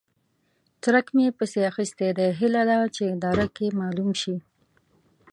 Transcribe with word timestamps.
څرک 0.83 1.05
مې 1.15 1.25
پسې 1.37 1.59
اخيستی 1.71 2.09
دی؛ 2.17 2.27
هيله 2.39 2.61
ده 2.69 2.77
چې 2.95 3.03
درک 3.23 3.53
يې 3.63 3.67
مالوم 3.79 4.11
شي. 4.21 4.35